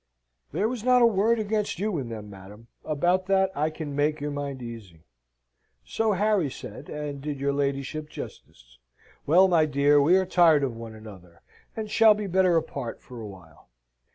"There 0.51 0.67
was 0.67 0.83
not 0.83 1.03
a 1.03 1.05
word 1.05 1.37
against 1.37 1.77
you 1.77 1.99
in 1.99 2.09
them, 2.09 2.27
madam: 2.27 2.65
about 2.83 3.27
that 3.27 3.51
I 3.55 3.69
can 3.69 3.95
make 3.95 4.19
your 4.19 4.31
mind 4.31 4.59
easy." 4.63 5.03
"So 5.85 6.13
Harry 6.13 6.49
said, 6.49 6.89
and 6.89 7.21
did 7.21 7.39
your 7.39 7.53
ladyship 7.53 8.09
justice. 8.09 8.79
Well, 9.27 9.47
my 9.47 9.67
dear, 9.67 10.01
we 10.01 10.17
are 10.17 10.25
tired 10.25 10.63
of 10.63 10.75
one 10.75 10.95
another, 10.95 11.43
and 11.77 11.87
shall 11.91 12.15
be 12.15 12.25
better 12.25 12.57
apart 12.57 12.99
for 12.99 13.21
a 13.21 13.27
while." 13.27 13.69